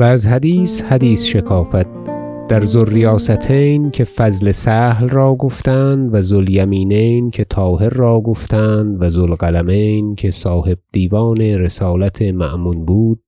و 0.00 0.02
از 0.02 0.26
حدیث 0.26 0.82
حدیث 0.82 1.24
شکافد 1.24 1.86
در 2.48 2.64
ذو 2.64 2.80
الریاستین 2.80 3.90
که 3.90 4.04
فضل 4.04 4.52
سهل 4.52 5.08
را 5.08 5.34
گفتند 5.34 6.14
و 6.14 6.22
ذو 6.22 6.36
الیمینین 6.36 7.30
که 7.30 7.44
طاهر 7.44 7.88
را 7.90 8.20
گفتند 8.20 9.02
و 9.02 9.10
ذو 9.10 9.22
القلمین 9.22 10.14
که 10.14 10.30
صاحب 10.30 10.78
دیوان 10.92 11.40
رسالت 11.40 12.22
مأمون 12.22 12.84
بود. 12.84 13.22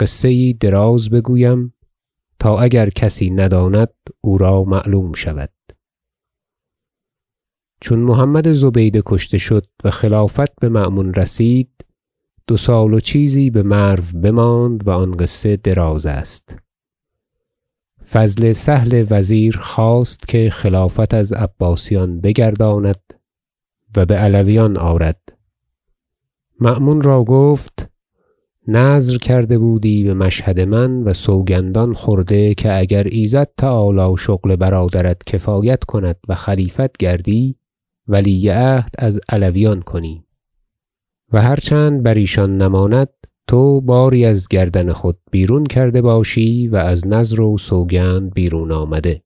قصه 0.00 0.32
یی 0.32 0.54
دراز 0.54 1.10
بگویم 1.10 1.74
تا 2.38 2.58
اگر 2.58 2.90
کسی 2.90 3.30
نداند 3.30 3.92
او 4.20 4.38
را 4.38 4.64
معلوم 4.64 5.12
شود. 5.12 5.50
چون 7.80 7.98
محمد 7.98 8.52
زبیده 8.52 9.02
کشته 9.06 9.38
شد 9.38 9.66
و 9.84 9.90
خلافت 9.90 10.60
بمأمون 10.60 11.14
رسید 11.14 11.77
دو 12.48 12.56
سال 12.56 12.94
و 12.94 13.00
چیزی 13.00 13.50
بمرو 13.50 14.02
بماند 14.22 14.88
و 14.88 14.90
آن 14.90 15.10
قصه 15.10 15.56
دراز 15.56 16.06
است. 16.06 16.56
فضل 18.10 18.52
سهل 18.52 19.06
وزیر 19.10 19.58
خواست 19.58 20.28
که 20.28 20.50
خلافت 20.50 21.14
از 21.14 21.32
عباسیان 21.32 22.20
بگرداند 22.20 23.14
و 23.96 24.06
بعلویان 24.06 24.76
آرد. 24.76 25.38
مأمون 26.60 27.02
را 27.02 27.24
گفت 27.24 27.90
نذر 28.68 29.16
کرده 29.16 29.58
بودی 29.58 30.04
بمشهد 30.04 30.60
من 30.60 31.02
و 31.02 31.12
سوگندان 31.12 31.94
خورده 31.94 32.54
که 32.54 32.78
اگر 32.78 33.04
ایزد 33.04 33.48
تعالی 33.58 34.16
شغل 34.18 34.56
برادرت 34.56 35.24
کفایت 35.24 35.84
کند 35.84 36.16
و 36.28 36.34
خلیفت 36.34 36.96
گردی 36.96 37.56
ولی 38.06 38.48
عهد 38.48 38.90
از 38.98 39.20
علویان 39.28 39.82
کنی. 39.82 40.27
و 41.32 41.42
هر 41.42 41.56
چند 41.56 42.02
بر 42.02 42.14
ایشان 42.14 42.56
نماند 42.62 43.08
تو 43.46 43.80
باری 43.80 44.24
از 44.24 44.48
گردن 44.48 44.92
خود 44.92 45.18
بیرون 45.30 45.66
کرده 45.66 46.02
باشی 46.02 46.68
و 46.68 46.76
از 46.76 47.06
نذر 47.06 47.40
و 47.40 47.58
سوگند 47.58 48.34
بیرون 48.34 48.72
آمده. 48.72 49.22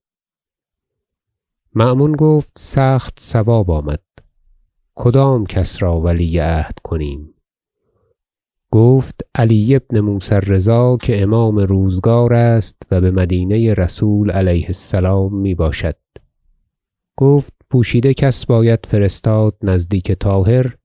مأمون 1.75 2.11
گفت 2.11 2.51
سخت 2.57 3.19
صواب 3.19 3.71
آمد. 3.71 4.03
کدام 4.95 5.45
کس 5.45 5.83
را 5.83 6.01
ولی 6.01 6.39
عهد 6.39 6.79
کنیم؟ 6.83 7.33
گفت 8.71 9.21
علی 9.35 9.79
بن 9.79 9.99
موسی 9.99 10.35
الرضا 10.35 10.97
که 10.97 11.21
امام 11.21 11.59
روزگار 11.59 12.33
است 12.33 12.81
و 12.91 13.01
بمدینه 13.01 13.73
رسول 13.73 14.31
علیه 14.31 14.65
السلام 14.67 15.35
می 15.35 15.55
باشد. 15.55 15.95
گفت 17.17 17.53
پوشیده 17.69 18.13
کس 18.13 18.45
باید 18.45 18.79
فرستاد 18.85 19.57
نزدیک 19.63 20.11
طاهر 20.11 20.75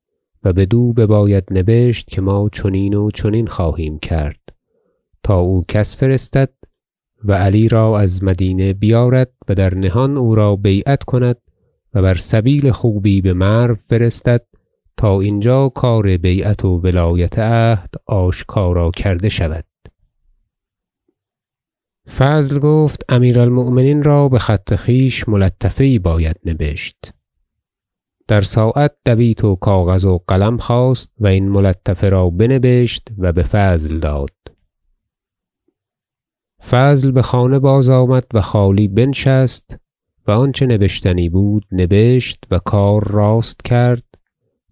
و 0.44 0.52
بدو 0.52 0.92
بباید 0.92 1.44
نبشت 1.50 2.08
که 2.08 2.20
ما 2.20 2.48
چنین 2.52 2.94
و 2.94 3.10
چنین 3.10 3.46
خواهیم 3.46 3.98
کرد. 3.98 4.40
تا 5.22 5.38
او 5.38 5.64
کس 5.68 5.96
فرستد 5.96 6.50
و 7.24 7.32
علی 7.32 7.68
را 7.68 8.00
از 8.00 8.24
مدینه 8.24 8.72
بیارد 8.72 9.32
و 9.48 9.54
در 9.54 9.74
نهان 9.74 10.16
او 10.16 10.34
را 10.34 10.56
بیعت 10.56 11.02
کند 11.02 11.36
و 11.94 12.02
بر 12.02 12.14
سبیل 12.14 12.70
خوبی 12.70 13.20
بمرو 13.20 13.74
فرستد 13.74 14.46
تا 14.96 15.20
اینجا 15.20 15.68
کار 15.68 16.16
بیعت 16.16 16.64
و 16.64 16.78
ولایت 16.78 17.38
عهد 17.38 17.90
آشکارا 18.06 18.90
کرده 18.90 19.28
شود. 19.28 19.64
فضل 22.16 22.58
گفت 22.58 23.04
امیر 23.08 23.40
المؤمنین 23.40 24.02
را 24.02 24.28
بخط 24.28 24.74
خویش 24.74 25.28
ملطفه 25.28 25.86
یی 25.86 25.98
باید 25.98 26.36
نبشت. 26.44 27.17
در 28.28 28.40
ساعت 28.40 28.92
دویت 29.04 29.44
و 29.44 29.56
کاغذ 29.56 30.04
و 30.04 30.18
قلم 30.26 30.56
خواست 30.56 31.12
و 31.20 31.26
این 31.26 31.48
ملطفه 31.48 32.08
را 32.08 32.30
بنبشت 32.30 33.08
و 33.18 33.32
بفضل 33.32 33.98
داد. 33.98 34.30
فضل 36.70 37.12
بخانه 37.18 37.58
بازآمد 37.58 38.24
و 38.34 38.40
خالی 38.40 38.88
بنشست 38.88 39.76
و 40.26 40.30
آنچه 40.30 40.66
نبشتنی 40.66 41.28
بود 41.28 41.64
نبشت 41.72 42.44
و 42.50 42.58
کار 42.58 43.08
راست 43.08 43.64
کرد 43.64 44.04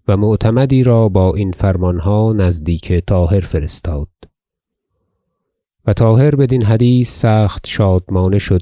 و 0.07 0.17
معتمدی 0.17 0.83
را 0.83 1.09
با 1.09 1.35
این 1.35 1.51
فرمانها 1.51 2.33
نزدیک 2.33 2.93
طاهر 2.93 3.41
فرستاد. 3.41 4.09
و 5.85 5.93
طاهر 5.93 6.35
بدین 6.35 6.63
حدیث 6.63 7.19
سخت 7.19 7.67
شادمانه 7.67 8.39
شد 8.39 8.61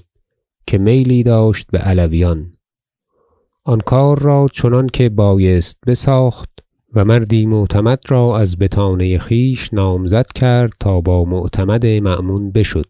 که 0.67 0.77
میلی 0.77 1.23
داشت 1.23 1.67
بعلویان 1.71 2.54
آن 3.67 3.79
کار 3.79 4.19
را 4.19 4.47
چنانکه 4.53 5.09
بایست 5.09 5.77
بساخت 5.87 6.49
و 6.93 7.05
مردی 7.05 7.45
معتمد 7.45 7.99
را 8.07 8.37
از 8.37 8.57
بطانه 8.57 9.19
خویش 9.19 9.73
نامزد 9.73 10.27
کرد 10.35 10.71
تا 10.79 11.01
با 11.01 11.25
معتمد 11.25 11.85
مأمون 11.85 12.51
بشد. 12.51 12.89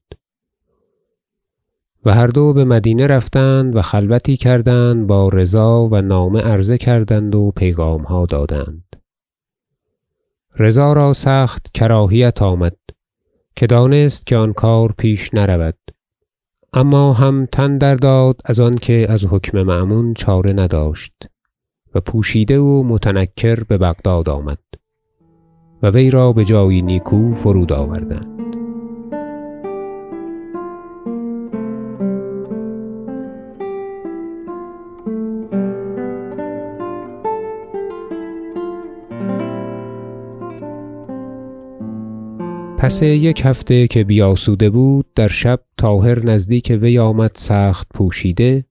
و 2.06 2.14
هر 2.14 2.28
دو 2.28 2.53
بمدینه 2.53 3.08
رفتند 3.08 3.75
و 3.75 3.81
خلوتی 3.81 4.38
کردند 4.38 5.08
با 5.08 5.30
رضا 5.30 5.88
و 5.91 6.02
نامه 6.02 6.41
عرضه 6.41 6.78
کردند 6.78 7.35
و 7.35 7.52
پیغامها 7.56 8.25
دادند. 8.25 8.96
رضا 10.56 10.94
را 10.94 11.14
سخت 11.14 11.68
کراهیت 11.74 12.41
آمد 12.41 12.78
که 13.56 13.68
دانست 13.68 14.28
که 14.28 14.35
آن 14.38 14.53
کار 14.53 14.94
پیش 14.97 15.34
نرود. 15.34 15.78
اما 16.78 17.13
هم 17.13 17.46
تن 17.46 17.78
درداد 17.78 18.41
از 18.46 18.59
آنکه 18.59 19.08
از 19.09 19.25
حکم 19.25 19.63
مأمون 19.63 20.13
چاره 20.13 20.53
نداشت 20.53 21.13
و 21.96 22.00
پوشیده 22.00 22.59
و 22.59 22.84
متنکر 22.84 23.63
ببغداد 23.63 24.30
آمد 24.30 24.59
و 25.84 25.90
وی 25.90 26.09
را 26.09 26.34
بجایی 26.34 26.81
نیکو 26.81 27.34
فرود 27.34 27.74
آوردند. 27.74 28.45
پس 42.85 43.01
یک 43.01 43.41
هفته 43.46 43.88
که 43.88 44.03
بیاسوده 44.03 44.69
بود 44.69 45.06
در 45.16 45.28
شب 45.28 45.59
طاهر 45.78 46.25
نزدیک 46.25 46.78
وی 46.81 47.00
آمد 47.00 47.31
سخت 47.35 47.88
پوشیده 47.94 48.66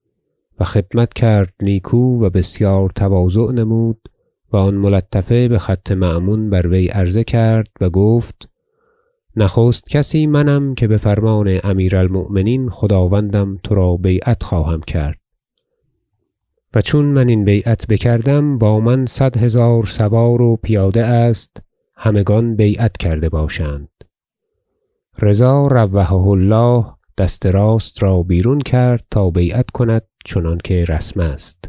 و 0.60 0.64
خدمت 0.64 1.14
کرد 1.14 1.52
نیکو 1.62 2.24
و 2.24 2.30
بسیار 2.30 2.90
تواضع 2.96 3.52
نمود 3.52 4.08
و 4.52 4.56
آن 4.56 4.74
ملطفه 4.74 5.48
بخط 5.48 5.92
مأمون 5.92 6.50
بر 6.50 6.66
وی 6.66 6.88
عرضه 6.88 7.24
کرد 7.24 7.68
و 7.80 7.90
گفت 7.90 8.48
نخست 9.36 9.88
کسی 9.88 10.26
منم 10.26 10.74
که 10.74 10.88
بفرمان 10.88 11.60
امیر 11.64 11.96
المؤمنین 11.96 12.70
خداوندم 12.70 13.58
ترا 13.64 13.96
بیعت 13.96 14.42
خواهم 14.42 14.80
کرد. 14.80 15.18
و 16.74 16.80
چون 16.80 17.04
من 17.04 17.28
این 17.28 17.44
بیعت 17.44 17.86
بکردم 17.86 18.58
با 18.58 18.80
من 18.80 19.06
صد 19.06 19.36
هزار 19.36 19.86
سوار 19.86 20.42
و 20.42 20.56
پیاده 20.56 21.04
است 21.04 21.62
همگان 21.96 22.56
بیعت 22.56 22.96
کرده 22.96 23.28
باشند. 23.28 23.93
رضا 25.18 25.66
روحه 25.66 26.12
الله 26.12 26.86
دست 27.18 27.46
راست 27.46 28.02
را 28.02 28.22
بیرون 28.22 28.60
کرد 28.60 29.04
تا 29.10 29.30
بیعت 29.30 29.70
کند 29.70 30.02
چنانکه 30.24 30.84
رسم 30.84 31.20
است. 31.20 31.68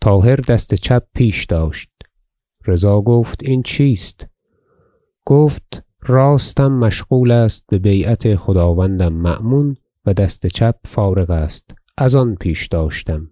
طاهر 0.00 0.36
دست 0.36 0.74
چپ 0.74 1.02
پیش 1.14 1.44
داشت. 1.44 1.90
رضا 2.66 3.00
گفت 3.00 3.42
این 3.42 3.62
چیست؟ 3.62 4.26
گفت 5.26 5.84
راستم 6.00 6.72
مشغول 6.72 7.30
است 7.30 7.64
ببیعت 7.70 8.36
خداوندم 8.36 9.12
مأمون 9.12 9.76
و 10.06 10.14
دست 10.14 10.46
چپ 10.46 10.74
فارغ 10.84 11.30
است. 11.30 11.64
از 11.98 12.14
آن 12.14 12.34
پیش 12.34 12.66
داشتم. 12.66 13.30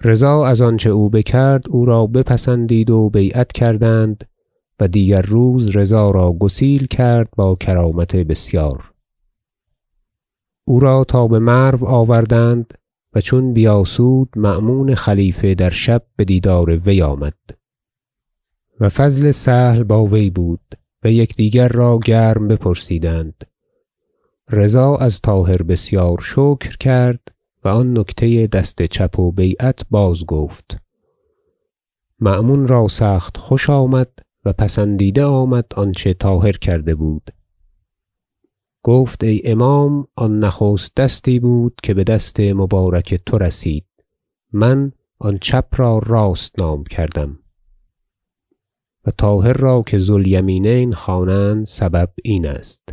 رضا 0.00 0.46
از 0.46 0.60
آنچه 0.60 0.90
او 0.90 1.10
بکرد 1.10 1.62
او 1.70 1.84
را 1.84 2.06
بپسندید 2.06 2.90
و 2.90 3.10
بیعت 3.10 3.52
کردند 3.52 4.24
و 4.80 4.88
دیگر 4.88 5.22
روز 5.22 5.76
رضا 5.76 6.10
را 6.10 6.32
گسیل 6.32 6.86
کرد 6.86 7.28
با 7.36 7.54
کرامت 7.54 8.16
بسیار. 8.16 8.92
او 10.64 10.80
را 10.80 11.04
تا 11.04 11.26
بمرو 11.26 11.86
آوردند 11.86 12.74
و 13.14 13.20
چون 13.20 13.52
بیاسود 13.52 14.28
مأمون 14.36 14.94
خلیفه 14.94 15.54
در 15.54 15.70
شب 15.70 16.02
بدیدار 16.18 16.70
وی 16.70 17.02
آمد. 17.02 17.34
و 18.80 18.88
فضل 18.88 19.30
سهل 19.30 19.82
با 19.82 20.04
وی 20.04 20.30
بود 20.30 20.74
و 21.04 21.10
یکدیگر 21.10 21.68
را 21.68 21.98
گرم 22.04 22.48
بپرسیدند. 22.48 23.44
رضا 24.50 24.96
از 24.96 25.20
طاهر 25.20 25.62
بسیار 25.62 26.20
شکر 26.20 26.76
کرد 26.80 27.20
و 27.64 27.68
آن 27.68 27.98
نکته 27.98 28.46
دست 28.46 28.82
چپ 28.82 29.18
و 29.18 29.32
بیعت 29.32 29.80
بازگفت. 29.90 30.78
مأمون 32.20 32.68
را 32.68 32.88
سخت 32.88 33.36
خوش 33.36 33.70
آمد 33.70 34.12
و 34.44 34.52
پسندیده 34.52 35.24
آمد 35.24 35.66
آنچه 35.74 36.14
طاهر 36.14 36.52
کرده 36.52 36.94
بود. 36.94 37.30
گفت 38.82 39.24
ای 39.24 39.42
امام 39.44 40.06
آن 40.16 40.38
نخست 40.38 40.94
دستی 40.96 41.40
بود 41.40 41.74
که 41.82 41.94
بدست 41.94 42.40
مبارک 42.40 43.14
تو 43.14 43.38
رسید. 43.38 43.86
من 44.52 44.92
آن 45.18 45.38
چپ 45.38 45.66
را 45.76 45.98
راست 45.98 46.58
نام 46.58 46.84
کردم. 46.84 47.38
و 49.06 49.10
طاهر 49.10 49.52
را 49.52 49.82
که 49.86 49.98
ذو 49.98 50.14
الیمینین 50.14 50.92
خوانند 50.92 51.66
سبب 51.66 52.10
این 52.24 52.46
است. 52.46 52.88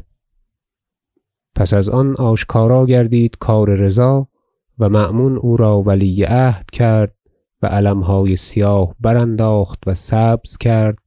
پس 1.55 1.73
از 1.73 1.89
آن 1.89 2.15
آشکارا 2.15 2.85
گردید 2.85 3.37
کار 3.39 3.69
رضا 3.69 4.27
و 4.79 4.89
مأمون 4.89 5.37
او 5.37 5.57
را 5.57 5.81
ولی 5.81 6.23
عهد 6.23 6.71
کرد 6.71 7.15
و 7.61 7.67
علمهای 7.67 8.35
سیاه 8.35 8.95
برانداخت 8.99 9.79
و 9.87 9.93
سبز 9.93 10.57
کرد 10.57 10.97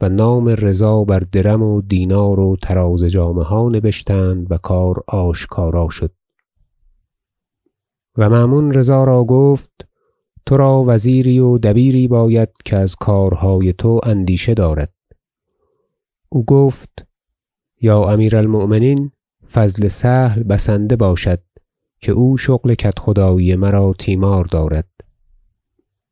و 0.00 0.08
نام 0.08 0.48
رضا 0.48 1.04
بر 1.04 1.18
درم 1.18 1.62
و 1.62 1.80
دینار 1.80 2.40
و 2.40 2.56
طراز 2.56 3.04
جامه 3.04 3.44
ها 3.44 3.68
نبشتند 3.68 4.46
و 4.52 4.58
کار 4.58 5.02
آشکارا 5.08 5.88
شد. 5.90 6.12
و 8.16 8.30
مأمون 8.30 8.72
رضا 8.72 9.04
را 9.04 9.24
گفت 9.24 9.70
ترا 10.46 10.84
وزیری 10.86 11.38
و 11.38 11.58
دبیری 11.58 12.08
باید 12.08 12.48
که 12.64 12.76
از 12.76 12.96
کارهای 12.96 13.72
تو 13.72 14.00
اندیشه 14.04 14.54
دارد. 14.54 14.92
او 16.28 16.44
گفت 16.44 17.06
یا 17.80 18.04
امیر 18.04 18.36
المؤمنین 18.36 19.12
فضل 19.52 19.88
سهل 19.88 20.42
بسنده 20.42 20.96
باشد 20.96 21.42
که 22.00 22.12
او 22.12 22.38
شغل 22.38 22.74
کدخدایی 22.74 23.56
مرا 23.56 23.94
تیمار 23.98 24.44
دارد. 24.44 24.95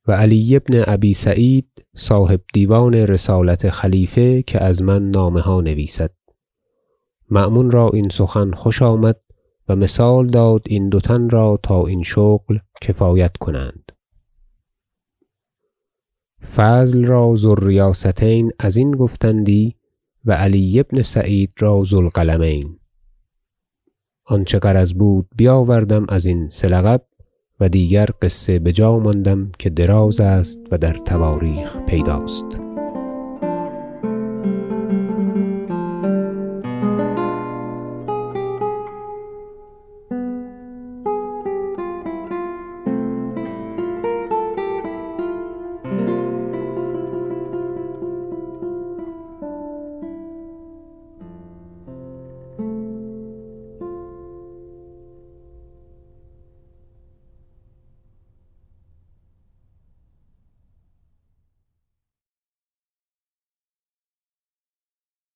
و 0.07 0.13
علی 0.13 0.59
بن 0.59 0.85
ابی 0.87 1.15
سعید 1.15 1.87
صاحب 1.97 2.41
دیوان 2.53 2.95
رسالت 2.95 3.71
خلیفه 3.71 4.43
که 4.43 4.65
از 4.65 4.83
من 4.83 5.11
نامه 5.11 5.41
ها 5.41 5.61
نویسد. 5.61 6.11
مأمون 7.31 7.71
را 7.71 7.91
این 7.95 8.09
سخن 8.09 8.51
خوش 8.51 8.83
آمد 8.83 9.21
و 9.69 9.77
مثال 9.77 10.27
داد 10.27 10.63
این 10.67 10.89
دو 10.89 11.01
تن 11.01 11.31
را 11.31 11.59
تا 11.63 11.87
این 11.87 12.03
شغل 12.03 12.59
کفایت 12.83 13.37
کنند. 13.37 13.93
فضل 16.57 17.05
را 17.05 17.35
ذو 17.37 17.51
الریاستین 17.51 18.53
ازین 18.59 18.91
گفتندی 18.91 19.77
و 20.25 20.33
علی 20.33 20.83
بن 20.83 21.03
سعید 21.03 21.53
را 21.59 21.83
ذو 21.85 21.97
القلمین 21.99 22.79
آنچه 24.25 24.59
غرض 24.59 24.93
بود 24.93 25.29
بیاوردم 25.37 26.07
ازین 26.09 26.49
سه 26.49 26.69
لقب 26.69 27.07
و 27.61 27.69
دیگر 27.69 28.09
قصه 28.23 28.59
بجا 28.59 28.99
ماندم 28.99 29.53
که 29.59 29.71
دراز 29.71 30.21
است 30.21 30.59
و 30.71 30.79
در 30.79 30.93
تواریخ 30.93 31.77
پیداست. 31.77 32.64